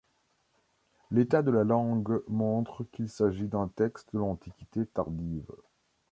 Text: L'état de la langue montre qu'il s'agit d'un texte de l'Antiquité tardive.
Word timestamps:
L'état 1.11 1.43
de 1.43 1.51
la 1.51 1.63
langue 1.63 2.23
montre 2.27 2.83
qu'il 2.85 3.07
s'agit 3.07 3.47
d'un 3.47 3.67
texte 3.67 4.11
de 4.13 4.17
l'Antiquité 4.17 4.87
tardive. 4.87 5.51